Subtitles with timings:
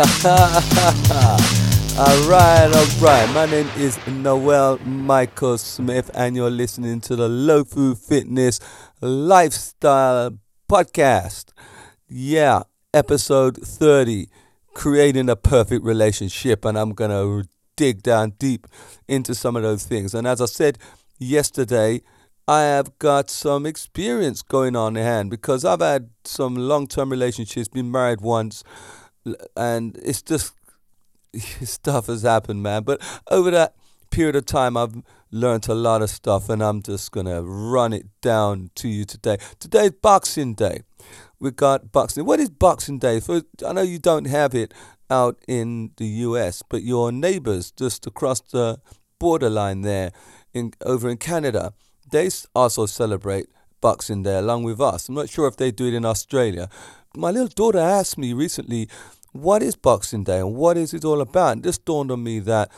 [0.00, 0.06] Yeah.
[1.98, 3.30] all right, all right.
[3.34, 8.60] My name is Noel Michael Smith, and you're listening to the Lofu Fitness
[9.02, 10.38] Lifestyle
[10.70, 11.52] Podcast.
[12.08, 12.62] Yeah,
[12.94, 14.28] episode 30
[14.72, 16.64] Creating a Perfect Relationship.
[16.64, 18.66] And I'm going to dig down deep
[19.06, 20.14] into some of those things.
[20.14, 20.78] And as I said
[21.18, 22.00] yesterday,
[22.48, 27.10] I have got some experience going on in hand because I've had some long term
[27.10, 28.64] relationships, been married once,
[29.56, 30.54] and it's just
[31.62, 32.82] stuff has happened, man.
[32.82, 33.74] But over that
[34.10, 38.06] period of time, I've learned a lot of stuff, and I'm just gonna run it
[38.20, 39.38] down to you today.
[39.58, 40.82] Today's Boxing Day.
[41.38, 42.26] We got Boxing.
[42.26, 43.20] What is Boxing Day?
[43.20, 44.74] For I know you don't have it
[45.08, 48.78] out in the U.S., but your neighbors just across the
[49.18, 50.12] borderline there,
[50.52, 51.72] in over in Canada
[52.10, 53.46] they also celebrate
[53.80, 55.08] Boxing Day along with us.
[55.08, 56.68] I'm not sure if they do it in Australia.
[57.16, 58.88] My little daughter asked me recently,
[59.32, 61.52] what is Boxing Day and what is it all about?
[61.54, 62.70] And this dawned on me that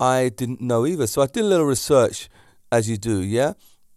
[0.00, 1.06] I didn't know either.
[1.06, 2.30] So I did a little research
[2.72, 3.52] as you do, yeah?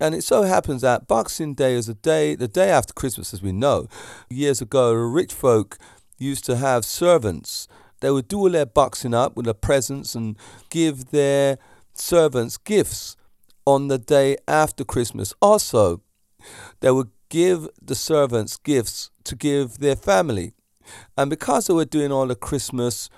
[0.00, 3.40] And it so happens that Boxing Day is a day, the day after Christmas, as
[3.40, 3.86] we know.
[4.28, 5.78] Years ago, rich folk
[6.18, 7.68] used to have servants.
[8.00, 10.36] They would do all their boxing up with their presents and
[10.68, 11.58] give their
[11.94, 13.16] servants gifts
[13.64, 15.32] on the day after Christmas.
[15.40, 16.00] Also,
[16.80, 20.54] they would give the servants gifts to give their family.
[21.16, 23.10] And because they were doing all the Christmas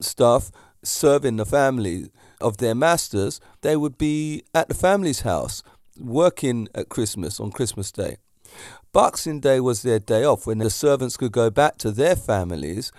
[0.00, 0.50] stuff,
[0.82, 5.62] serving the family of their masters, they would be at the family's house
[5.98, 8.16] working at Christmas on Christmas Day.
[8.92, 12.92] Boxing Day was their day off when the servants could go back to their families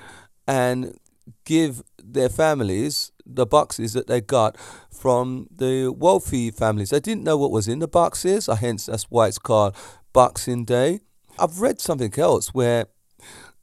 [0.47, 0.97] and
[1.45, 4.57] give their families the boxes that they got
[4.91, 6.89] from the wealthy families.
[6.89, 9.75] They didn't know what was in the boxes, hence that's why it's called
[10.11, 11.01] Boxing Day.
[11.39, 12.87] I've read something else where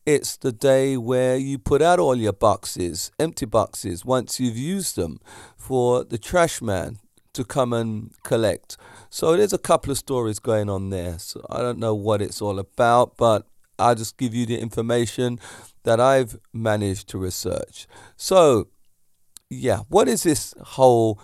[0.06, 4.96] it's the day where you put out all your boxes, empty boxes, once you've used
[4.96, 5.20] them
[5.56, 6.98] for the trash man
[7.32, 8.76] to come and collect.
[9.08, 11.18] So there's a couple of stories going on there.
[11.18, 13.46] So I don't know what it's all about, but
[13.78, 15.38] I'll just give you the information
[15.84, 17.86] that I've managed to research.
[18.16, 18.68] So
[19.48, 21.20] yeah, what is this whole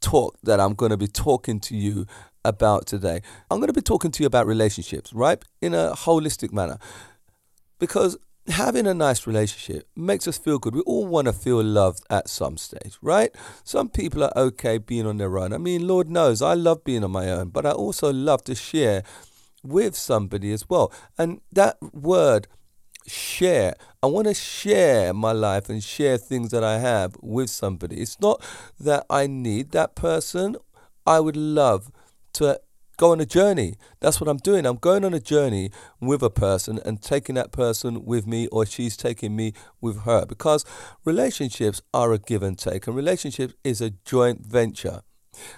[0.00, 2.06] talk that I'm going to be talking to you
[2.44, 3.22] about today?
[3.50, 5.42] I'm going to be talking to you about relationships, right?
[5.60, 6.78] In a holistic manner.
[7.78, 8.16] Because
[8.48, 10.74] having a nice relationship makes us feel good.
[10.74, 13.34] We all want to feel loved at some stage, right?
[13.64, 15.52] Some people are okay being on their own.
[15.52, 18.54] I mean, Lord knows I love being on my own, but I also love to
[18.54, 19.02] share
[19.62, 20.92] with somebody as well.
[21.16, 22.48] And that word
[23.06, 23.74] share.
[24.02, 28.00] I want to share my life and share things that I have with somebody.
[28.00, 28.42] It's not
[28.80, 30.56] that I need that person.
[31.06, 31.90] I would love
[32.34, 32.60] to
[32.96, 33.74] go on a journey.
[34.00, 34.66] That's what I'm doing.
[34.66, 38.66] I'm going on a journey with a person and taking that person with me, or
[38.66, 40.26] she's taking me with her.
[40.26, 40.64] Because
[41.04, 45.02] relationships are a give and take, and relationships is a joint venture.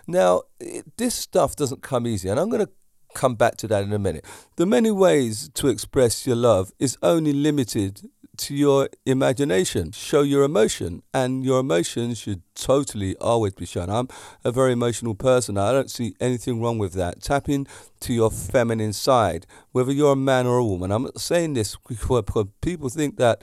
[0.06, 2.72] Now, it, this stuff doesn't come easy, and I'm going to
[3.14, 4.24] come back to that in a minute.
[4.56, 8.02] The many ways to express your love is only limited
[8.38, 9.92] to your imagination.
[9.92, 13.90] Show your emotion, and your emotion should totally always be shown.
[13.90, 14.08] I'm
[14.44, 15.58] a very emotional person.
[15.58, 17.22] I don't see anything wrong with that.
[17.22, 20.90] Tap into your feminine side, whether you're a man or a woman.
[20.90, 22.24] I'm saying this because
[22.60, 23.42] people think that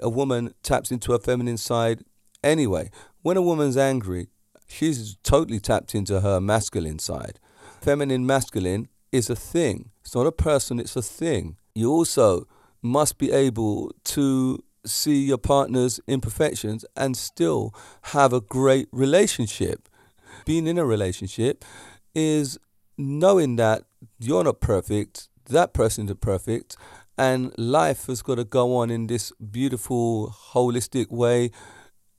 [0.00, 2.02] a woman taps into her feminine side
[2.42, 2.90] anyway.
[3.22, 4.28] When a woman's angry,
[4.66, 7.38] she's totally tapped into her masculine side.
[7.80, 9.90] Feminine, masculine is a thing.
[10.00, 11.56] It's not a person, it's a thing.
[11.74, 12.46] You also
[12.82, 19.88] must be able to see your partner's imperfections and still have a great relationship.
[20.44, 21.64] Being in a relationship
[22.14, 22.58] is
[22.98, 23.84] knowing that
[24.18, 26.76] you're not perfect, that person isn't perfect,
[27.16, 31.50] and life has got to go on in this beautiful, holistic way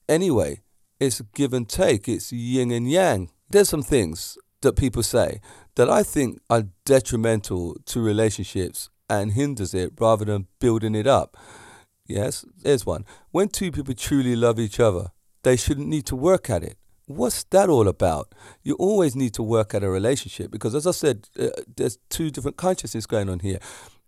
[0.07, 0.62] anyway.
[1.00, 3.30] It's give and take, it's yin and yang.
[3.50, 5.42] There's some things that people say
[5.75, 11.38] that I think are detrimental to relationships and hinders it rather than building it up.
[12.05, 13.05] Yes, there's one.
[13.31, 15.11] When two people truly love each other,
[15.44, 16.77] they shouldn't need to work at it.
[17.05, 18.33] What's that all about?
[18.63, 22.29] You always need to work at a relationship because, as I said, uh, there's two
[22.29, 23.59] different consciousness going on here.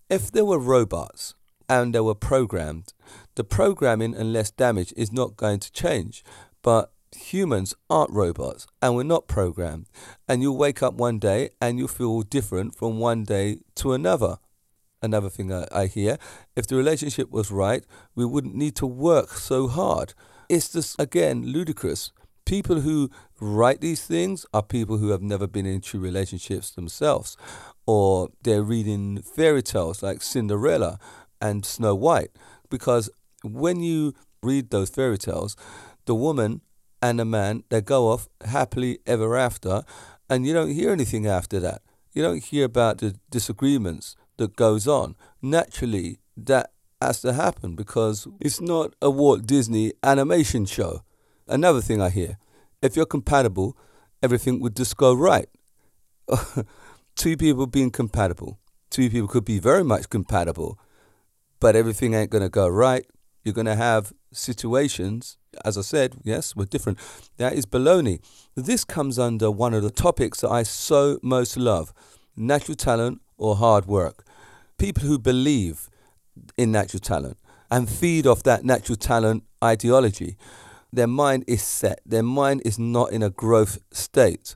[0.09, 1.35] If there were robots
[1.67, 2.93] and they were programmed,
[3.35, 6.23] the programming and less damage is not going to change.
[6.61, 9.87] But humans aren't robots and we're not programmed.
[10.27, 14.37] And you'll wake up one day and you'll feel different from one day to another.
[15.05, 16.17] Another thing I, I hear
[16.55, 17.83] if the relationship was right,
[18.15, 20.15] we wouldn't need to work so hard.
[20.49, 22.11] It's just, again, ludicrous.
[22.45, 27.37] People who write these things are people who have never been in true relationships themselves,
[27.85, 30.97] or they're reading fairy tales like Cinderella
[31.39, 32.31] and Snow White
[32.69, 33.09] because
[33.43, 35.55] when you read those fairy tales,
[36.05, 36.61] the woman
[36.99, 39.83] and the man they go off happily ever after,
[40.29, 41.83] and you don't hear anything after that.
[42.13, 45.15] You don't hear about the disagreements that goes on.
[45.41, 46.71] Naturally, that
[47.01, 51.03] has to happen because it's not a Walt Disney animation show.
[51.47, 52.37] Another thing I hear,
[52.81, 53.77] if you're compatible,
[54.23, 55.47] everything would just go right.
[57.15, 58.59] Two people being compatible.
[58.89, 60.79] Two people could be very much compatible,
[61.59, 63.05] but everything ain't going to go right.
[63.43, 66.97] You're going to have situations, as I said, yes, we're different.
[67.37, 68.19] That is baloney.
[68.55, 71.93] This comes under one of the topics that I so most love
[72.35, 74.25] natural talent or hard work.
[74.77, 75.89] People who believe
[76.57, 77.37] in natural talent
[77.71, 80.37] and feed off that natural talent ideology.
[80.91, 84.55] Their mind is set, their mind is not in a growth state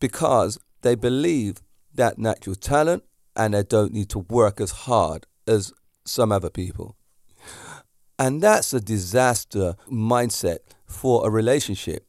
[0.00, 1.58] because they believe
[1.94, 3.04] that natural talent
[3.36, 5.72] and they don't need to work as hard as
[6.04, 6.96] some other people.
[8.18, 12.06] And that's a disaster mindset for a relationship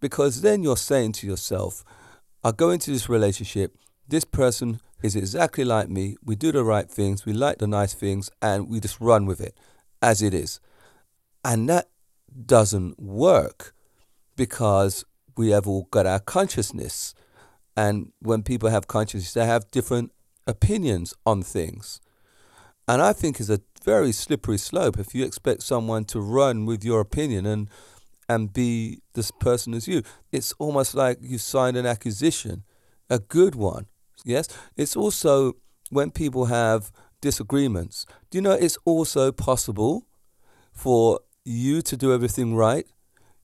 [0.00, 1.84] because then you're saying to yourself,
[2.42, 3.76] I go into this relationship,
[4.08, 7.94] this person is exactly like me, we do the right things, we like the nice
[7.94, 9.56] things, and we just run with it
[10.00, 10.60] as it is.
[11.44, 11.88] And that
[12.46, 13.74] doesn't work
[14.36, 15.04] because
[15.36, 17.14] we have all got our consciousness.
[17.76, 20.12] And when people have consciousness, they have different
[20.46, 22.00] opinions on things.
[22.88, 26.84] And I think it's a very slippery slope if you expect someone to run with
[26.84, 27.68] your opinion and
[28.28, 30.02] and be this person as you.
[30.30, 32.64] It's almost like you signed an acquisition,
[33.10, 33.86] a good one.
[34.24, 34.48] Yes.
[34.76, 35.54] It's also
[35.90, 38.06] when people have disagreements.
[38.30, 40.06] Do you know it's also possible
[40.72, 42.86] for you to do everything right,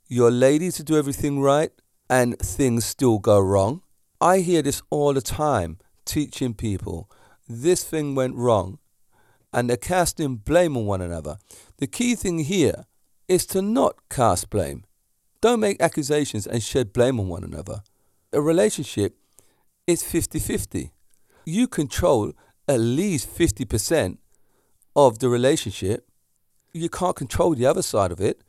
[0.06, 1.70] your lady to do everything right,
[2.08, 3.82] and things still go wrong?
[4.20, 7.10] I hear this all the time teaching people
[7.48, 8.78] this thing went wrong
[9.52, 11.38] and they're casting blame on one another.
[11.78, 12.84] The key thing here
[13.26, 14.84] is to not cast blame.
[15.40, 17.82] Don't make accusations and shed blame on one another.
[18.32, 19.17] A relationship
[19.88, 20.92] is 50 50.
[21.46, 22.34] You control
[22.68, 24.18] at least 50%
[24.94, 26.06] of the relationship.
[26.74, 28.42] You can't control the other side of it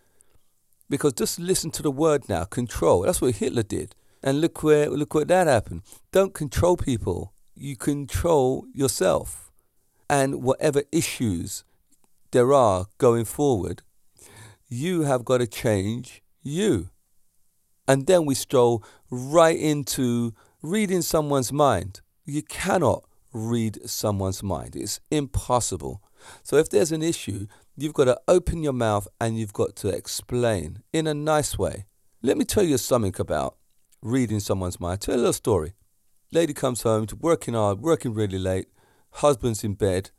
[0.89, 3.03] because just listen to the word now control.
[3.03, 3.95] That's what Hitler did.
[4.21, 5.83] And look where look where that happened.
[6.11, 7.33] Don't control people.
[7.55, 9.49] You control yourself
[10.09, 11.63] and whatever issues
[12.31, 13.81] there are going forward,
[14.67, 16.89] you have got to change you.
[17.87, 22.01] And then we stroll right into reading someone's mind.
[22.25, 23.03] You cannot
[23.33, 26.01] read someone's mind, it's impossible.
[26.43, 27.47] So if there's an issue,
[27.77, 31.85] you've got to open your mouth and you've got to explain in a nice way.
[32.21, 33.55] Let me tell you something about
[34.01, 35.01] reading someone's mind.
[35.01, 35.73] Tell a little story.
[36.31, 38.67] Lady comes home, working hard, working really late
[39.11, 40.11] husband's in bed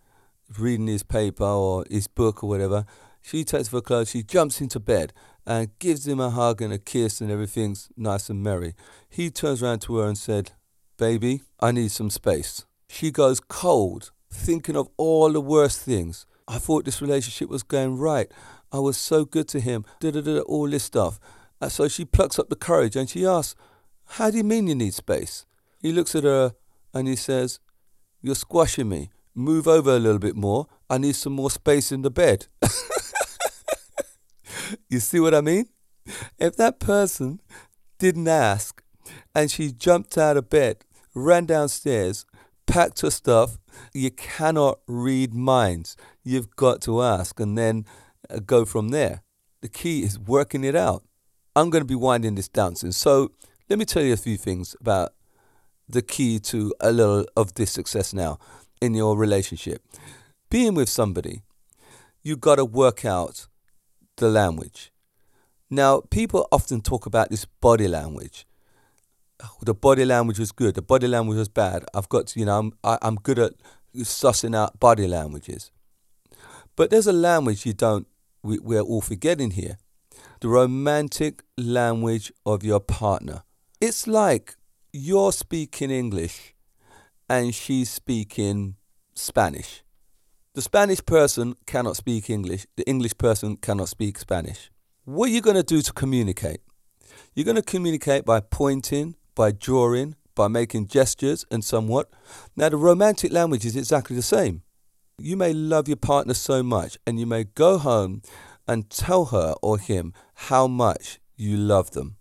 [0.59, 2.85] reading his paper or his book or whatever.
[3.23, 5.13] She takes off her clothes, she jumps into bed
[5.47, 8.75] and gives him a hug and a kiss, and everything's nice and merry.
[9.09, 10.53] He turns around to her and said,
[10.97, 12.65] Baby, I need some space.
[12.89, 16.27] She goes cold, thinking of all the worst things.
[16.47, 18.31] I thought this relationship was going right.
[18.73, 21.19] I was so good to him, da da da, all this stuff.
[21.61, 23.55] And so she plucks up the courage and she asks,
[24.05, 25.47] How do you mean you need space?
[25.81, 26.55] He looks at her
[26.93, 27.61] and he says,
[28.23, 29.11] you're squashing me.
[29.35, 30.67] Move over a little bit more.
[30.91, 32.49] I need some more space in the bed.
[34.89, 35.67] you see what I mean?
[36.39, 37.41] If that person
[37.99, 38.83] didn't ask
[39.35, 40.85] and she jumped out of bed,
[41.15, 42.25] ran downstairs,
[42.67, 43.59] packed her stuff,
[43.93, 45.97] you cannot read minds.
[46.25, 47.85] You've got to ask and then
[48.29, 49.23] uh, go from there.
[49.61, 51.05] The key is working it out.
[51.55, 52.93] I'm going to be winding this down soon.
[52.93, 53.33] So
[53.69, 55.13] let me tell you a few things about
[55.89, 58.39] the key to a little of this success now
[58.81, 59.83] in your relationship.
[60.49, 61.43] Being with somebody,
[62.23, 63.47] you've got to work out
[64.21, 64.93] the language.
[65.69, 68.47] Now, people often talk about this body language.
[69.43, 70.75] Oh, the body language was good.
[70.75, 71.85] The body language was bad.
[71.95, 73.53] I've got to, you know, I'm I, am i am good at
[73.97, 75.71] sussing out body languages.
[76.77, 78.07] But there's a language you don't.
[78.43, 79.79] We, we're all forgetting here.
[80.41, 83.43] The romantic language of your partner.
[83.81, 84.57] It's like
[84.93, 86.55] you're speaking English
[87.29, 88.77] and she's speaking
[89.15, 89.83] Spanish.
[90.61, 94.71] The Spanish person cannot speak English, the English person cannot speak Spanish.
[95.07, 96.61] What are you going to do to communicate?
[97.35, 102.11] You're going to communicate by pointing, by drawing, by making gestures, and somewhat.
[102.57, 104.61] Now, the romantic language is exactly the same.
[105.19, 108.21] You may love your partner so much, and you may go home
[108.69, 110.13] and tell her or him
[110.51, 112.19] how much you love them.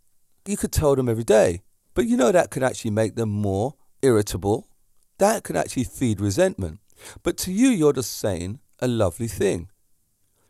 [0.47, 1.63] You could tell them every day.
[1.93, 4.69] But you know that could actually make them more irritable.
[5.17, 6.79] That could actually feed resentment.
[7.23, 9.69] But to you, you're just saying a lovely thing.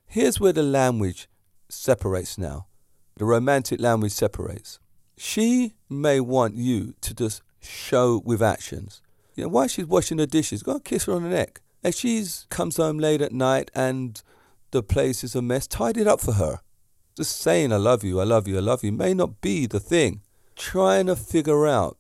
[0.08, 1.28] Here's where the language
[1.70, 2.68] separates now.
[3.18, 4.80] The romantic language separates.
[5.18, 9.02] She may want you to just show with actions.
[9.36, 11.62] You know, while she's washing the dishes, go and kiss her on the neck.
[11.84, 14.22] If she's comes home late at night and
[14.72, 16.60] the place is a mess, tidy it up for her.
[17.16, 19.80] Just saying I love you, I love you, I love you may not be the
[19.80, 20.22] thing.
[20.56, 21.98] Trying to figure out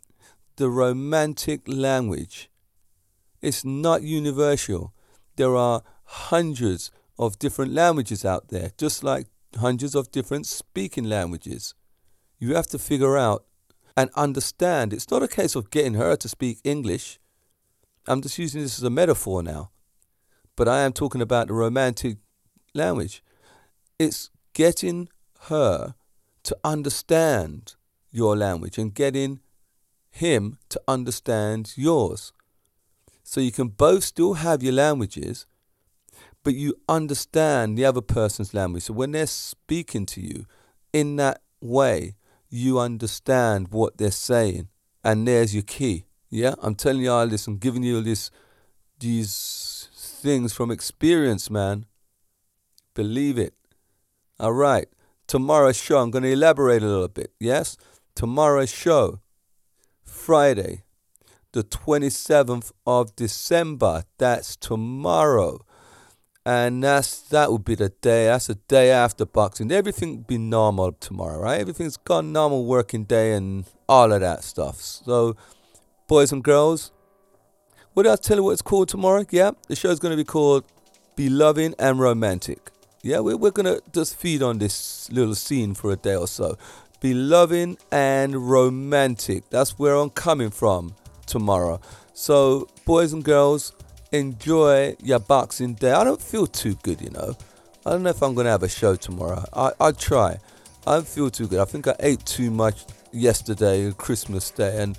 [0.55, 2.49] the romantic language.
[3.41, 4.93] It's not universal.
[5.35, 9.27] There are hundreds of different languages out there, just like
[9.57, 11.73] hundreds of different speaking languages.
[12.37, 13.45] You have to figure out
[13.95, 14.93] and understand.
[14.93, 17.19] It's not a case of getting her to speak English.
[18.07, 19.71] I'm just using this as a metaphor now.
[20.55, 22.17] But I am talking about the romantic
[22.73, 23.23] language.
[23.97, 25.09] It's getting
[25.41, 25.95] her
[26.43, 27.75] to understand
[28.11, 29.39] your language and getting
[30.09, 32.33] him to understand yours.
[33.29, 35.45] So you can both still have your languages,
[36.43, 38.81] but you understand the other person's language.
[38.81, 40.45] So when they're speaking to you
[40.91, 42.15] in that way,
[42.49, 44.69] you understand what they're saying.
[45.03, 46.05] And there's your key.
[46.31, 48.31] Yeah, I'm telling you all this, I'm giving you all this
[48.99, 51.85] these things from experience, man.
[52.95, 53.53] Believe it.
[54.39, 54.87] All right.
[55.27, 57.31] Tomorrow's show, I'm going to elaborate a little bit.
[57.39, 57.77] Yes?
[58.15, 59.19] Tomorrow's show,
[60.01, 60.81] Friday,
[61.51, 64.03] the 27th of December.
[64.17, 65.65] That's tomorrow.
[66.45, 68.25] And that's that will be the day.
[68.25, 69.71] That's the day after boxing.
[69.71, 71.59] Everything will be normal tomorrow, right?
[71.59, 74.77] Everything's gone normal working day and all of that stuff.
[74.77, 75.35] So,
[76.07, 76.91] boys and girls,
[77.93, 79.25] what did I tell you what it's called tomorrow?
[79.29, 80.63] Yeah, the show's going to be called
[81.15, 82.71] Be Loving and Romantic.
[83.03, 86.27] Yeah, we're, we're going to just feed on this little scene for a day or
[86.27, 86.57] so.
[86.99, 89.49] Be loving and romantic.
[89.49, 90.95] That's where I'm coming from
[91.29, 91.79] tomorrow.
[92.13, 93.71] So, boys and girls,
[94.11, 95.93] enjoy your Boxing Day.
[95.93, 97.37] I don't feel too good, you know.
[97.85, 99.45] I don't know if I'm going to have a show tomorrow.
[99.53, 100.37] I, I'll try.
[100.85, 101.59] I don't feel too good.
[101.59, 102.83] I think I ate too much
[103.13, 104.97] yesterday, Christmas Day, and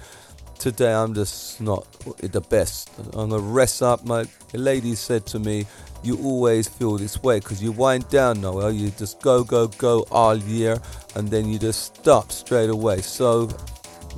[0.58, 2.90] today I'm just not the best.
[2.98, 4.04] I'm going to rest up.
[4.04, 5.66] My lady said to me,
[6.02, 8.72] you always feel this way because you wind down, Noel.
[8.72, 10.78] You just go, go, go all year
[11.14, 13.02] and then you just stop straight away.
[13.02, 13.50] So,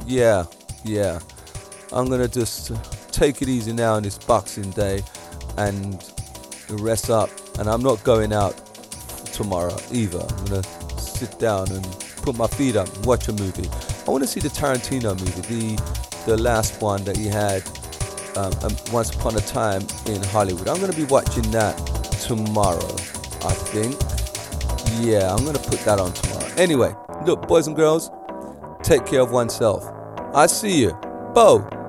[0.06, 0.44] yeah,
[0.84, 1.18] yeah.
[1.92, 2.72] I'm to just
[3.12, 5.02] take it easy now on this Boxing Day
[5.58, 6.02] and
[6.70, 7.30] rest up.
[7.58, 8.56] And I'm not going out
[9.26, 10.20] tomorrow either.
[10.20, 10.68] I'm to
[10.98, 11.84] sit down and
[12.22, 13.68] put my feet up and watch a movie.
[14.06, 17.62] I want to see the Tarantino movie, the the last one that he had
[18.36, 20.68] um, um, Once Upon a Time in Hollywood.
[20.68, 21.76] I'm to be watching that
[22.22, 22.94] tomorrow,
[23.44, 23.96] I think.
[25.04, 26.52] Yeah, I'm to put that on tomorrow.
[26.56, 26.94] Anyway,
[27.26, 28.10] look, boys and girls,
[28.82, 29.84] take care of oneself.
[30.34, 30.92] I see you.
[31.34, 31.81] Bo.